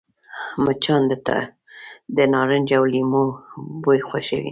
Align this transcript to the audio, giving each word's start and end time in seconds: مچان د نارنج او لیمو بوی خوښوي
مچان 0.63 1.01
د 2.15 2.17
نارنج 2.33 2.69
او 2.77 2.83
لیمو 2.93 3.23
بوی 3.81 3.99
خوښوي 4.07 4.49